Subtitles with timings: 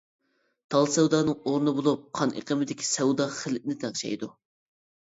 [0.75, 4.35] تال: سەۋدانىڭ ئورنى بولۇپ، قان ئېقىمىدىكى سەۋدا خىلىتىنى تەڭشەيدۇ.